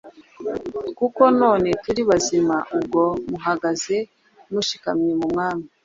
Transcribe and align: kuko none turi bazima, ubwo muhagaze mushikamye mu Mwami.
kuko 0.97 1.21
none 1.41 1.69
turi 1.83 2.01
bazima, 2.09 2.57
ubwo 2.77 3.03
muhagaze 3.29 3.97
mushikamye 4.51 5.11
mu 5.19 5.27
Mwami. 5.33 5.65